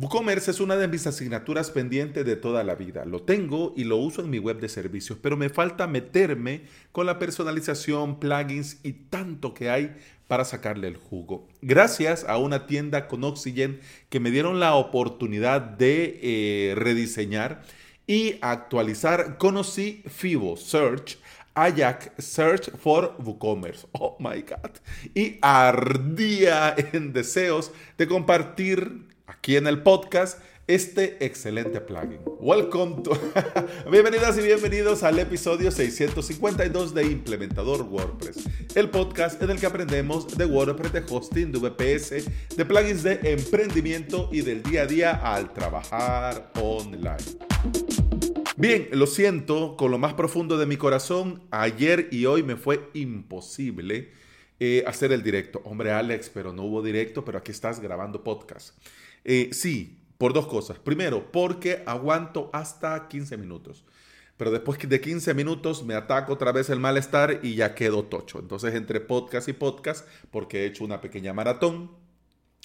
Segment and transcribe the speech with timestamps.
[0.00, 3.04] WooCommerce es una de mis asignaturas pendientes de toda la vida.
[3.04, 7.04] Lo tengo y lo uso en mi web de servicios, pero me falta meterme con
[7.04, 9.96] la personalización, plugins y tanto que hay
[10.28, 11.48] para sacarle el jugo.
[11.62, 17.64] Gracias a una tienda con Oxygen que me dieron la oportunidad de eh, rediseñar
[18.06, 21.18] y actualizar, conocí Fibo Search,
[21.54, 23.88] Ajax Search for WooCommerce.
[23.90, 24.76] Oh my God.
[25.12, 29.07] Y ardía en deseos de compartir
[29.38, 32.20] aquí en el podcast este excelente plugin.
[32.40, 33.12] Welcome to...
[33.90, 40.36] Bienvenidas y bienvenidos al episodio 652 de Implementador WordPress, el podcast en el que aprendemos
[40.36, 45.12] de WordPress, de hosting, de VPS, de plugins de emprendimiento y del día a día
[45.12, 47.16] al trabajar online.
[48.56, 52.90] Bien, lo siento con lo más profundo de mi corazón, ayer y hoy me fue
[52.92, 54.10] imposible
[54.60, 55.62] eh, hacer el directo.
[55.64, 58.76] Hombre, Alex, pero no hubo directo, pero aquí estás grabando podcast.
[59.30, 60.78] Eh, sí, por dos cosas.
[60.78, 63.84] Primero, porque aguanto hasta 15 minutos.
[64.38, 68.38] Pero después de 15 minutos me ataco otra vez el malestar y ya quedo tocho.
[68.38, 71.90] Entonces, entre podcast y podcast, porque he hecho una pequeña maratón,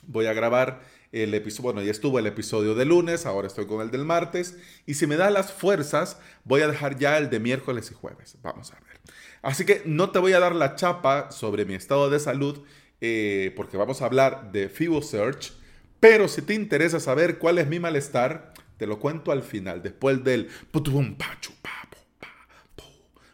[0.08, 1.64] voy a grabar el episodio.
[1.64, 4.58] Bueno, ya estuvo el episodio de lunes, ahora estoy con el del martes.
[4.86, 8.38] Y si me da las fuerzas, voy a dejar ya el de miércoles y jueves.
[8.42, 9.02] Vamos a ver.
[9.42, 12.62] Así que no te voy a dar la chapa sobre mi estado de salud,
[13.02, 15.62] eh, porque vamos a hablar de Fibo Search
[16.04, 20.22] pero si te interesa saber cuál es mi malestar, te lo cuento al final, después
[20.22, 20.50] del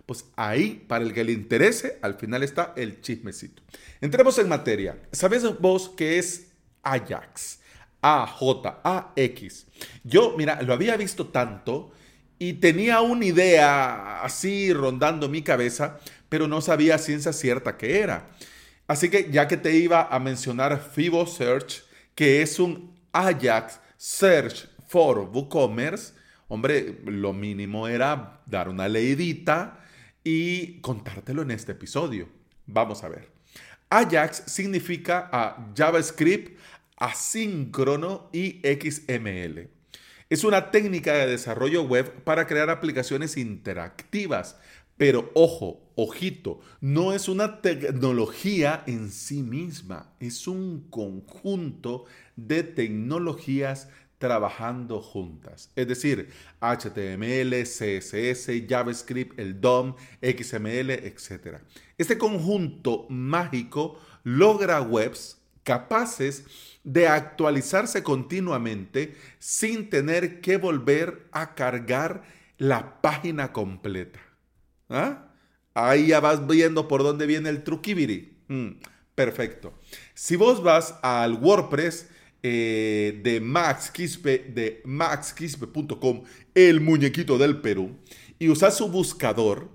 [0.05, 3.63] pues ahí, para el que le interese, al final está el chismecito.
[4.01, 4.99] Entremos en materia.
[5.11, 6.51] ¿Sabes vos qué es
[6.83, 7.59] Ajax?
[8.03, 9.65] A-J-A-X.
[10.03, 11.91] Yo, mira, lo había visto tanto
[12.37, 15.97] y tenía una idea así rondando mi cabeza,
[16.29, 18.29] pero no sabía ciencia cierta qué era.
[18.85, 21.88] Así que ya que te iba a mencionar Fibo Search,
[22.19, 26.11] que es un Ajax Search for WooCommerce,
[26.49, 29.85] hombre, lo mínimo era dar una leidita
[30.21, 32.27] y contártelo en este episodio.
[32.65, 33.31] Vamos a ver.
[33.89, 36.59] Ajax significa a JavaScript
[36.97, 39.69] asíncrono y XML.
[40.29, 44.57] Es una técnica de desarrollo web para crear aplicaciones interactivas
[44.99, 52.03] pero ojo, ojito, no es una tecnología en sí misma, es un conjunto
[52.35, 55.71] de tecnologías trabajando juntas.
[55.77, 61.59] Es decir, HTML, CSS, JavaScript, el DOM, XML, etc.
[61.97, 66.43] Este conjunto mágico logra webs capaces
[66.83, 72.23] de actualizarse continuamente sin tener que volver a cargar
[72.57, 74.19] la página completa.
[74.89, 75.31] ¿Ah?
[75.73, 78.37] Ahí ya vas viendo por dónde viene el truquibiri.
[78.47, 78.69] Mm,
[79.15, 79.73] perfecto.
[80.13, 82.07] Si vos vas al WordPress
[82.41, 86.23] eh, de Max Quispe, de maxquispe.com,
[86.55, 87.97] el muñequito del Perú,
[88.39, 89.69] y usas su buscador,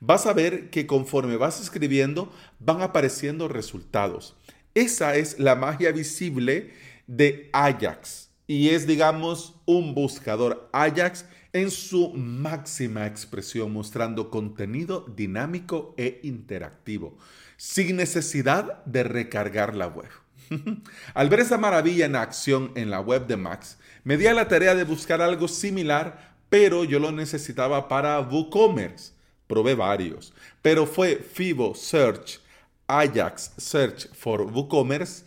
[0.00, 4.36] vas a ver que conforme vas escribiendo van apareciendo resultados.
[4.74, 6.70] Esa es la magia visible
[7.06, 11.24] de Ajax y es, digamos, un buscador Ajax
[11.56, 17.16] en su máxima expresión, mostrando contenido dinámico e interactivo,
[17.56, 20.10] sin necesidad de recargar la web.
[21.14, 24.48] Al ver esa maravilla en acción en la web de Max, me di a la
[24.48, 29.12] tarea de buscar algo similar, pero yo lo necesitaba para WooCommerce.
[29.46, 32.40] Probé varios, pero fue Fibo Search,
[32.86, 35.24] Ajax Search for WooCommerce,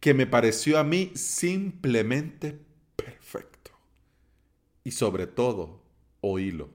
[0.00, 2.58] que me pareció a mí simplemente
[4.84, 5.82] y sobre todo,
[6.20, 6.70] oílo.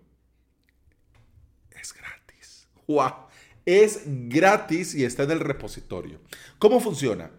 [1.79, 2.68] Es gratis.
[2.88, 3.28] ¡Wow!
[3.66, 6.19] Es gratis y está en el repositorio.
[6.57, 7.31] ¿Cómo funciona?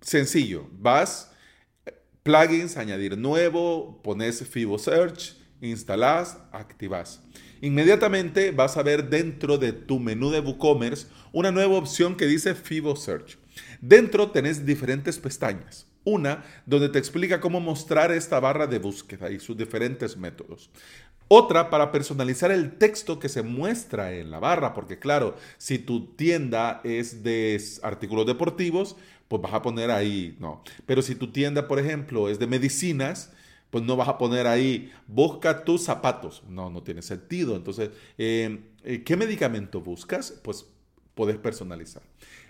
[0.00, 0.66] Sencillo.
[0.72, 1.30] Vas,
[2.22, 7.22] plugins, añadir nuevo, pones Fibo Search, instalas, activas.
[7.60, 12.54] Inmediatamente vas a ver dentro de tu menú de WooCommerce una nueva opción que dice
[12.54, 13.38] Fibo Search.
[13.80, 15.86] Dentro tenés diferentes pestañas.
[16.04, 20.70] Una donde te explica cómo mostrar esta barra de búsqueda y sus diferentes métodos.
[21.28, 26.14] Otra para personalizar el texto que se muestra en la barra, porque claro, si tu
[26.14, 28.96] tienda es de artículos deportivos,
[29.28, 30.62] pues vas a poner ahí, no.
[30.84, 33.32] Pero si tu tienda, por ejemplo, es de medicinas,
[33.70, 36.44] pues no vas a poner ahí, busca tus zapatos.
[36.48, 37.56] No, no tiene sentido.
[37.56, 40.38] Entonces, eh, eh, ¿qué medicamento buscas?
[40.44, 40.66] Pues
[41.14, 42.02] puedes personalizar.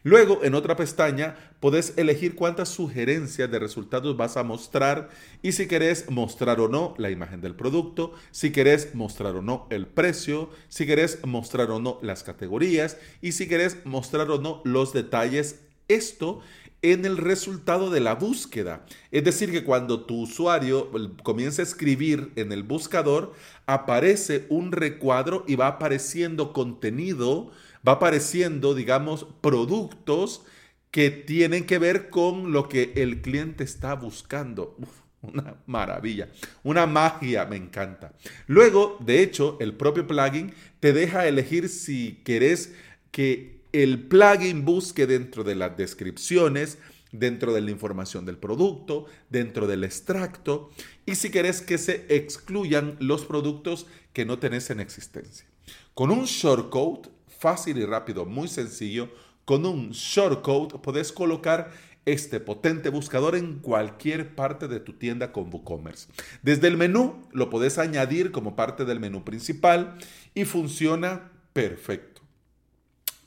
[0.03, 5.09] Luego, en otra pestaña, puedes elegir cuántas sugerencias de resultados vas a mostrar
[5.43, 9.67] y si querés mostrar o no la imagen del producto, si querés mostrar o no
[9.71, 14.61] el precio, si querés mostrar o no las categorías y si querés mostrar o no
[14.65, 15.61] los detalles.
[15.89, 16.41] Esto
[16.85, 18.85] en el resultado de la búsqueda.
[19.11, 20.91] Es decir, que cuando tu usuario
[21.23, 23.33] comienza a escribir en el buscador,
[23.65, 27.51] aparece un recuadro y va apareciendo contenido,
[27.87, 30.45] va apareciendo, digamos, productos
[30.91, 34.77] que tienen que ver con lo que el cliente está buscando.
[35.23, 36.29] una maravilla,
[36.63, 38.13] una magia, me encanta.
[38.47, 42.75] Luego, de hecho, el propio plugin te deja elegir si querés
[43.11, 46.79] que el plugin busque dentro de las descripciones,
[47.11, 50.71] dentro de la información del producto, dentro del extracto,
[51.07, 55.47] y si querés que se excluyan los productos que no tenés en existencia.
[55.95, 57.09] Con un shortcode
[57.45, 59.11] fácil y rápido, muy sencillo,
[59.45, 61.73] con un shortcode podés colocar
[62.07, 66.09] este potente buscador en cualquier parte de tu tienda con WooCommerce.
[66.41, 69.99] Desde el menú lo podés añadir como parte del menú principal
[70.35, 72.23] y funciona perfecto.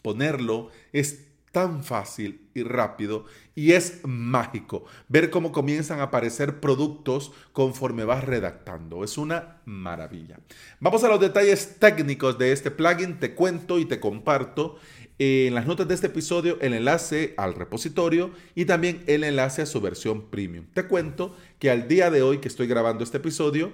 [0.01, 1.27] Ponerlo es
[1.57, 3.25] tan fácil y rápido
[3.55, 9.03] y es mágico ver cómo comienzan a aparecer productos conforme vas redactando.
[9.03, 10.39] Es una maravilla.
[10.79, 13.17] Vamos a los detalles técnicos de este plugin.
[13.17, 14.77] Te cuento y te comparto
[15.17, 19.65] en las notas de este episodio el enlace al repositorio y también el enlace a
[19.65, 20.67] su versión premium.
[20.75, 23.71] Te cuento que al día de hoy que estoy grabando este episodio,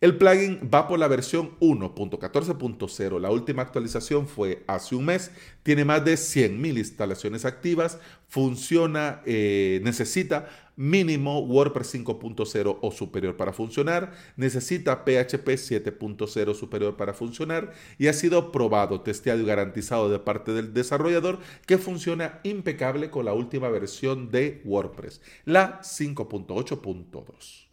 [0.00, 3.20] el plugin va por la versión 1.14.0.
[3.20, 5.30] La última actualización fue hace un mes.
[5.62, 7.98] Tiene más de 100.000 instalaciones activas.
[8.26, 14.12] Funciona, eh, necesita mínimo WordPress 5.0 o superior para funcionar.
[14.36, 17.74] Necesita PHP 7.0 superior para funcionar.
[17.98, 23.26] Y ha sido probado, testeado y garantizado de parte del desarrollador que funciona impecable con
[23.26, 27.69] la última versión de WordPress, la 5.8.2.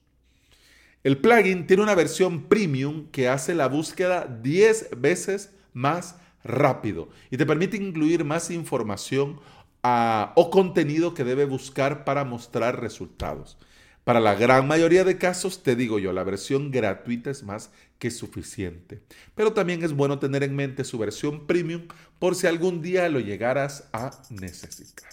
[1.07, 7.38] El plugin tiene una versión premium que hace la búsqueda 10 veces más rápido y
[7.38, 9.39] te permite incluir más información
[9.83, 13.57] ah, o contenido que debe buscar para mostrar resultados.
[14.04, 18.12] Para la gran mayoría de casos, te digo yo, la versión gratuita es más que
[18.12, 19.00] suficiente.
[19.33, 21.83] Pero también es bueno tener en mente su versión premium
[22.19, 25.07] por si algún día lo llegaras a necesitar.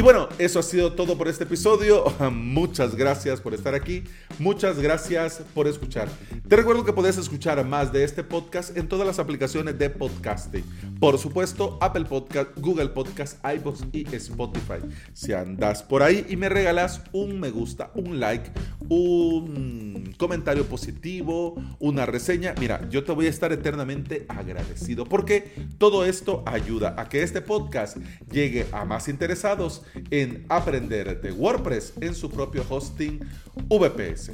[0.00, 2.06] Y bueno, eso ha sido todo por este episodio.
[2.32, 4.02] Muchas gracias por estar aquí.
[4.40, 6.08] Muchas gracias por escuchar.
[6.48, 10.64] Te recuerdo que puedes escuchar más de este podcast en todas las aplicaciones de podcasting.
[10.98, 14.80] Por supuesto, Apple Podcast, Google Podcast, iVoox y Spotify.
[15.12, 18.50] Si andas por ahí y me regalas un me gusta, un like,
[18.88, 26.06] un comentario positivo, una reseña, mira, yo te voy a estar eternamente agradecido porque todo
[26.06, 27.98] esto ayuda a que este podcast
[28.32, 33.20] llegue a más interesados en aprender de WordPress en su propio hosting
[33.68, 34.29] VPS.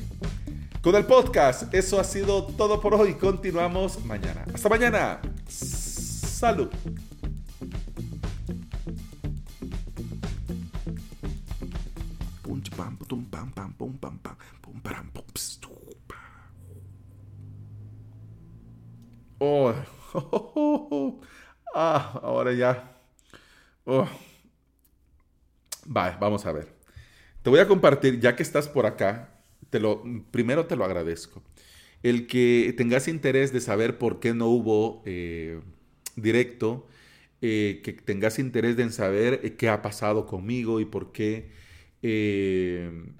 [0.82, 3.14] Con el podcast, eso ha sido todo por hoy.
[3.14, 4.44] Continuamos mañana.
[4.54, 5.20] Hasta mañana.
[5.48, 6.68] Salud.
[19.38, 19.72] Oh,
[21.74, 22.96] ah, ahora ya.
[23.84, 24.08] Oh.
[25.84, 26.74] Vale, vamos a ver.
[27.42, 29.35] Te voy a compartir, ya que estás por acá,
[29.70, 31.42] te lo, primero te lo agradezco.
[32.02, 35.60] El que tengas interés de saber por qué no hubo eh,
[36.14, 36.86] directo,
[37.42, 41.54] eh, que tengas interés en saber eh, qué ha pasado conmigo y por qué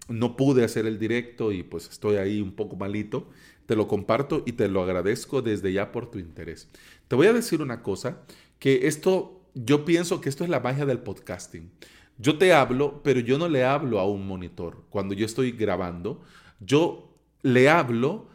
[0.08, 3.28] no pude hacer el directo y pues estoy ahí un poco malito.
[3.66, 6.68] Te lo comparto y te lo agradezco desde ya por tu interés.
[7.08, 8.22] Te voy a decir una cosa,
[8.60, 11.70] que esto, yo pienso que esto es la magia del podcasting.
[12.18, 14.84] Yo te hablo, pero yo no le hablo a un monitor.
[14.90, 16.22] Cuando yo estoy grabando,
[16.60, 18.28] yo le hablo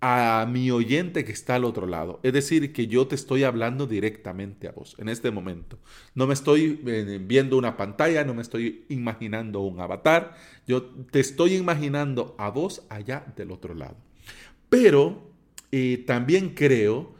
[0.00, 2.20] a mi oyente que está al otro lado.
[2.22, 5.78] Es decir, que yo te estoy hablando directamente a vos en este momento.
[6.14, 10.36] No me estoy eh, viendo una pantalla, no me estoy imaginando un avatar.
[10.66, 13.96] Yo te estoy imaginando a vos allá del otro lado.
[14.68, 15.30] Pero
[15.72, 17.14] eh, también creo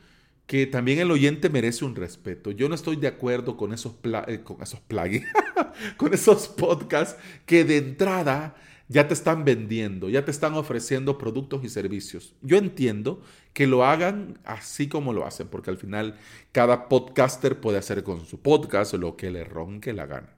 [0.47, 2.51] que también el oyente merece un respeto.
[2.53, 3.95] Yo no estoy de acuerdo con esos,
[4.29, 4.81] eh, con esos
[5.97, 8.55] con esos podcasts que de entrada
[8.89, 12.35] ya te están vendiendo, ya te están ofreciendo productos y servicios.
[12.43, 13.21] Yo entiendo
[13.53, 16.17] que lo hagan así como lo hacen, porque al final
[16.53, 20.37] cada podcaster puede hacer con su podcast lo que le ronque la gana.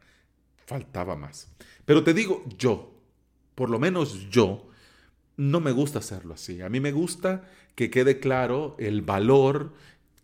[0.67, 1.53] Faltaba más.
[1.85, 2.95] Pero te digo, yo,
[3.55, 4.69] por lo menos yo,
[5.37, 6.63] no me gusta hacerlo así.
[6.63, 9.73] A mí me gusta que quede claro el valor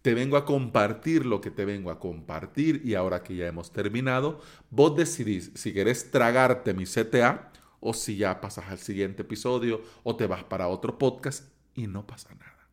[0.04, 3.72] te vengo a compartir lo que te vengo a compartir y ahora que ya hemos
[3.72, 9.80] terminado, vos decidís si querés tragarte mi CTA o si ya pasas al siguiente episodio
[10.02, 12.68] o te vas para otro podcast y no pasa nada.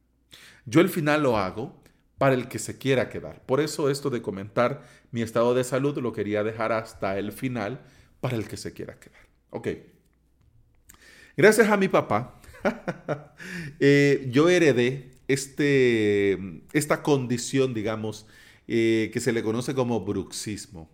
[0.65, 1.81] Yo al final lo hago
[2.17, 3.45] para el que se quiera quedar.
[3.45, 7.79] Por eso esto de comentar mi estado de salud lo quería dejar hasta el final
[8.19, 9.25] para el que se quiera quedar.
[9.51, 9.69] Ok.
[11.37, 12.41] Gracias a mi papá,
[13.79, 18.25] eh, yo heredé este, esta condición, digamos,
[18.67, 20.89] eh, que se le conoce como bruxismo.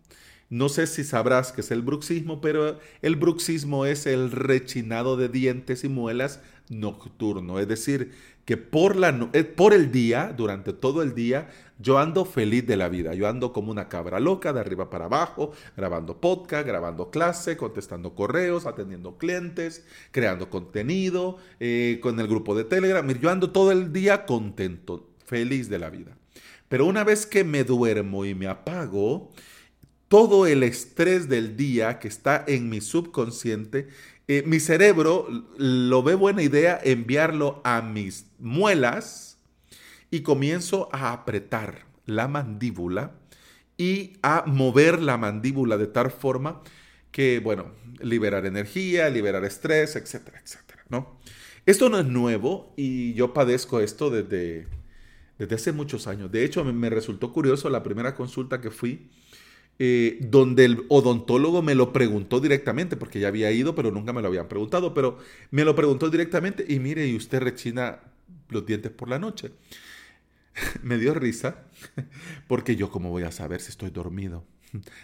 [0.49, 5.27] No sé si sabrás qué es el bruxismo, pero el bruxismo es el rechinado de
[5.27, 6.39] dientes y muelas
[6.69, 7.59] nocturno.
[7.59, 8.11] Es decir,
[8.45, 12.77] que por, la, eh, por el día, durante todo el día, yo ando feliz de
[12.77, 13.13] la vida.
[13.13, 18.15] Yo ando como una cabra loca, de arriba para abajo, grabando podcast, grabando clase, contestando
[18.15, 23.07] correos, atendiendo clientes, creando contenido, eh, con el grupo de Telegram.
[23.07, 26.17] Yo ando todo el día contento, feliz de la vida.
[26.67, 29.31] Pero una vez que me duermo y me apago,
[30.07, 33.87] todo el estrés del día que está en mi subconsciente,
[34.27, 39.26] eh, mi cerebro lo ve buena idea enviarlo a mis muelas
[40.11, 43.15] y comienzo a apretar la mandíbula
[43.77, 46.61] y a mover la mandíbula de tal forma
[47.11, 51.19] que, bueno, liberar energía, liberar estrés, etcétera, etcétera, ¿no?
[51.65, 54.67] Esto no es nuevo y yo padezco esto desde,
[55.37, 56.31] desde hace muchos años.
[56.31, 59.09] De hecho, me resultó curioso la primera consulta que fui
[59.79, 64.23] eh, donde el odontólogo me lo preguntó directamente, porque ya había ido, pero nunca me
[64.23, 65.19] lo habían preguntado, pero
[65.51, 67.99] me lo preguntó directamente y mire, y usted rechina
[68.49, 69.51] los dientes por la noche.
[70.83, 71.63] me dio risa,
[72.47, 74.45] porque yo cómo voy a saber si estoy dormido.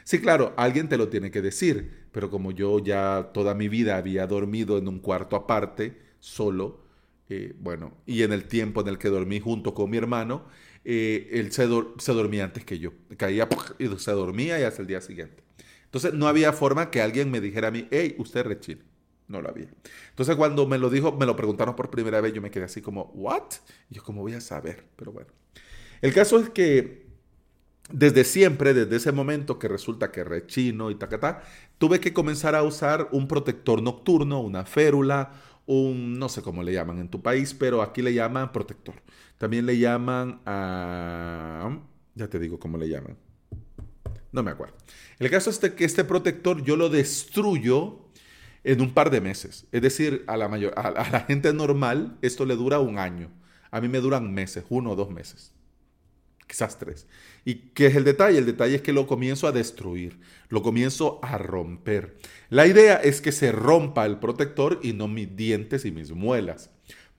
[0.04, 3.98] Sí, claro, alguien te lo tiene que decir, pero como yo ya toda mi vida
[3.98, 6.84] había dormido en un cuarto aparte, solo,
[7.30, 10.46] eh, bueno, y en el tiempo en el que dormí junto con mi hermano,
[10.86, 12.92] eh, él se, dormía antes que yo.
[13.18, 13.48] Caía
[13.80, 15.44] y se dormía y hasta el día siguiente.
[15.86, 18.82] Entonces no había forma que alguien me dijera a mí, hey, usted rechina.
[19.28, 19.70] No lo había.
[20.10, 22.82] Entonces cuando me lo dijo, me lo preguntaron por primera vez, yo me quedé así
[22.82, 23.54] como, ¿what?
[23.90, 24.86] Y yo, ¿cómo voy a saber?
[24.96, 25.30] Pero bueno.
[26.02, 27.08] El caso es que
[27.90, 31.44] desde siempre, desde ese momento que resulta que rechino y tacatá,
[31.78, 35.34] tuve que comenzar a usar un protector nocturno, una férula,
[35.66, 38.96] un, no sé cómo le llaman en tu país, pero aquí le llaman protector.
[39.38, 41.80] También le llaman a...
[42.16, 43.18] Ya te digo cómo le llaman.
[44.32, 44.76] No me acuerdo.
[45.20, 48.03] El caso es que este protector yo lo destruyo
[48.64, 49.66] en un par de meses.
[49.72, 53.30] Es decir, a la, a, la gente normal esto le dura un año.
[53.72, 55.52] A mí me duran meses, uno o dos meses.
[56.48, 57.08] Quizás tres.
[57.46, 58.38] ¿Y qué es el detalle?
[58.38, 62.18] El detalle es que lo comienzo a destruir, lo comienzo a romper.
[62.50, 66.70] La idea es que se rompa el protector y no mis dientes y mis muelas.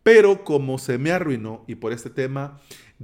[0.02, 2.60] Pero como se me arruinó y por este tema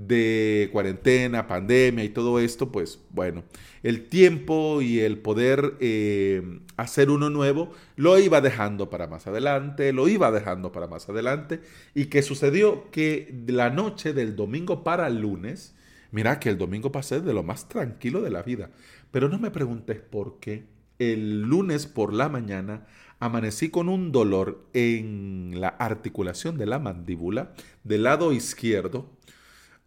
[0.06, 3.44] de cuarentena, pandemia y todo esto, pues bueno,
[3.82, 9.92] el tiempo y el poder eh, hacer uno nuevo lo iba dejando para más adelante,
[9.92, 11.60] lo iba dejando para más adelante.
[11.94, 12.90] ¿Y qué sucedió?
[12.90, 15.74] Que la noche del domingo para el lunes,
[16.12, 18.70] mira que el domingo pasé de lo más tranquilo de la vida,
[19.10, 20.64] pero no me preguntes por qué.
[20.98, 22.86] El lunes por la mañana
[23.18, 27.52] amanecí con un dolor en la articulación de la mandíbula
[27.84, 29.10] del lado izquierdo.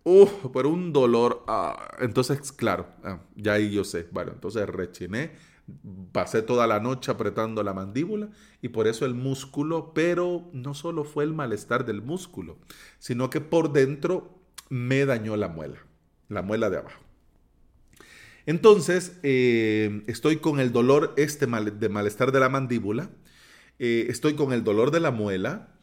[0.04, 1.44] Uf, pero un dolor.
[1.48, 4.08] Ah, entonces, claro, ah, ya ahí yo sé.
[4.12, 5.32] Bueno, entonces rechiné,
[6.12, 8.30] pasé toda la noche apretando la mandíbula
[8.62, 12.58] y por eso el músculo, pero no solo fue el malestar del músculo,
[13.00, 15.80] sino que por dentro me dañó la muela,
[16.30, 17.02] la muela de abajo.
[18.46, 23.10] Entonces, eh, estoy con el dolor este de malestar de la mandíbula
[23.80, 25.76] eh, estoy con el dolor de la muela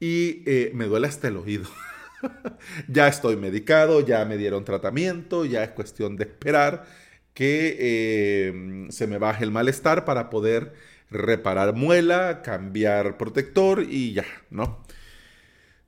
[0.00, 1.64] y eh, me duele hasta el oído.
[2.88, 6.86] ya estoy medicado, ya me dieron tratamiento, ya es cuestión de esperar
[7.34, 10.74] que eh, se me baje el malestar para poder
[11.10, 14.84] reparar muela, cambiar protector y ya, ¿no?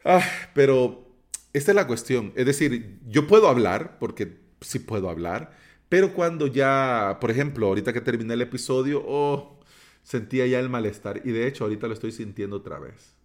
[0.05, 0.23] Ah,
[0.55, 1.09] pero
[1.53, 2.33] esta es la cuestión.
[2.37, 5.53] Es decir, yo puedo hablar, porque sí puedo hablar,
[5.89, 9.61] pero cuando ya, por ejemplo, ahorita que terminé el episodio, oh,
[10.03, 13.17] sentía ya el malestar y de hecho ahorita lo estoy sintiendo otra vez.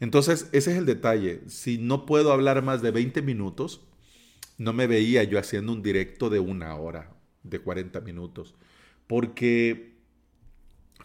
[0.00, 1.42] Entonces, ese es el detalle.
[1.48, 3.82] Si no puedo hablar más de 20 minutos,
[4.58, 8.54] no me veía yo haciendo un directo de una hora, de 40 minutos,
[9.06, 9.94] porque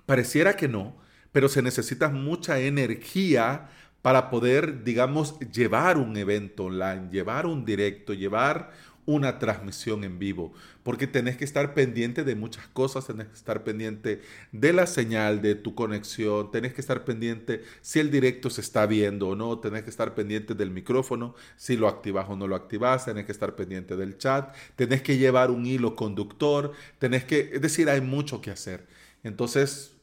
[0.05, 0.97] pareciera que no,
[1.31, 3.69] pero se necesita mucha energía
[4.01, 8.71] para poder, digamos, llevar un evento online, llevar un directo, llevar
[9.05, 13.63] una transmisión en vivo, porque tenés que estar pendiente de muchas cosas, tenés que estar
[13.63, 14.21] pendiente
[14.51, 18.85] de la señal, de tu conexión, tenés que estar pendiente si el directo se está
[18.85, 22.55] viendo o no, tenés que estar pendiente del micrófono, si lo activas o no lo
[22.55, 27.51] activas, tenés que estar pendiente del chat, tenés que llevar un hilo conductor, tenés que,
[27.53, 28.87] es decir, hay mucho que hacer.
[29.23, 29.93] Entonces,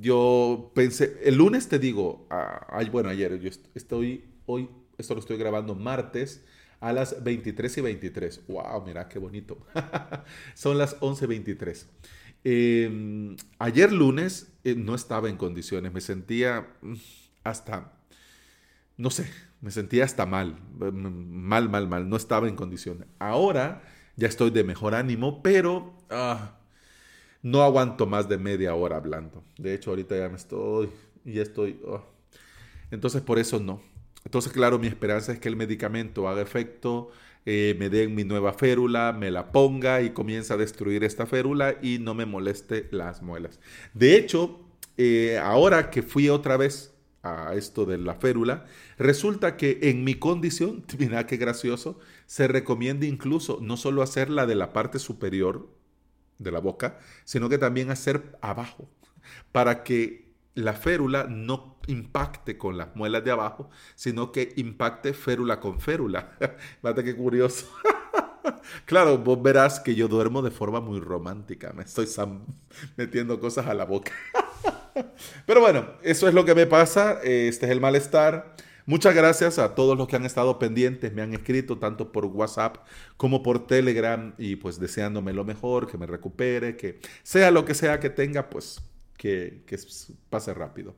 [0.00, 4.68] yo pensé, el lunes te digo, ah, bueno, ayer yo estoy hoy
[4.98, 6.44] esto lo estoy grabando martes
[6.80, 8.46] a las 23 y 23.
[8.48, 8.84] ¡Wow!
[8.84, 9.58] Mira qué bonito.
[10.54, 11.86] Son las 11.23.
[12.44, 16.94] Em, ayer lunes eh, no estaba en condiciones, me sentía mm,
[17.42, 17.92] hasta,
[18.96, 19.28] no sé,
[19.60, 23.08] me sentía hasta mal, mal, mal, mal, no estaba en condiciones.
[23.18, 23.82] Ahora
[24.16, 26.58] ya estoy de mejor ánimo, pero ah,
[27.42, 29.42] no aguanto más de media hora hablando.
[29.58, 30.90] De hecho, ahorita ya me estoy,
[31.24, 32.04] ya estoy, oh.
[32.90, 33.80] entonces por eso no.
[34.28, 37.10] Entonces, claro, mi esperanza es que el medicamento haga efecto,
[37.46, 41.76] eh, me den mi nueva férula, me la ponga y comienza a destruir esta férula
[41.80, 43.58] y no me moleste las muelas.
[43.94, 44.60] De hecho,
[44.98, 46.92] eh, ahora que fui otra vez
[47.22, 48.66] a esto de la férula,
[48.98, 54.44] resulta que en mi condición, mira qué gracioso, se recomienda incluso no solo hacer la
[54.44, 55.70] de la parte superior
[56.36, 58.90] de la boca, sino que también hacer abajo,
[59.52, 65.58] para que la férula no impacte con las muelas de abajo, sino que impacte férula
[65.60, 66.36] con férula.
[66.82, 67.66] Mate qué curioso.
[68.84, 72.06] claro, vos verás que yo duermo de forma muy romántica, me estoy
[72.96, 74.12] metiendo cosas a la boca.
[75.46, 78.54] Pero bueno, eso es lo que me pasa, este es el malestar.
[78.86, 82.78] Muchas gracias a todos los que han estado pendientes, me han escrito tanto por WhatsApp
[83.18, 87.74] como por Telegram y pues deseándome lo mejor, que me recupere, que sea lo que
[87.74, 88.80] sea que tenga, pues
[89.18, 89.78] que, que
[90.30, 90.94] pase rápido.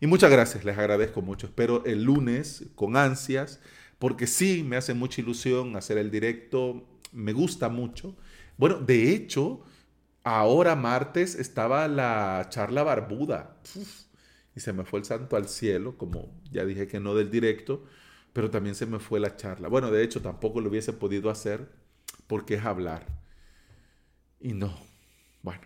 [0.00, 1.46] Y muchas gracias, les agradezco mucho.
[1.46, 3.60] Espero el lunes con ansias,
[3.98, 8.16] porque sí me hace mucha ilusión hacer el directo, me gusta mucho.
[8.56, 9.62] Bueno, de hecho,
[10.24, 13.60] ahora martes estaba la charla barbuda.
[14.56, 17.84] y se me fue el santo al cielo, como ya dije que no del directo,
[18.32, 19.68] pero también se me fue la charla.
[19.68, 21.68] Bueno, de hecho tampoco lo hubiese podido hacer
[22.26, 23.06] porque es hablar.
[24.40, 24.74] Y no.
[25.42, 25.62] Bueno,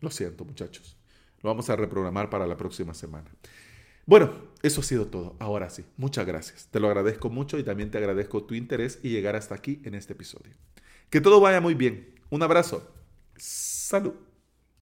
[0.00, 0.99] lo siento muchachos.
[1.42, 3.30] Lo vamos a reprogramar para la próxima semana.
[4.06, 4.32] Bueno,
[4.62, 5.36] eso ha sido todo.
[5.38, 6.68] Ahora sí, muchas gracias.
[6.70, 9.94] Te lo agradezco mucho y también te agradezco tu interés y llegar hasta aquí en
[9.94, 10.52] este episodio.
[11.10, 12.14] Que todo vaya muy bien.
[12.28, 12.92] Un abrazo.
[13.36, 14.29] Salud.